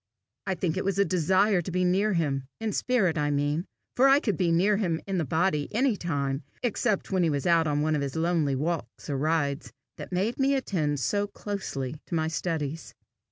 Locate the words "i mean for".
3.19-4.07